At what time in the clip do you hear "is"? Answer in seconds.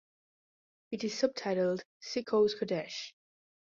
1.03-1.13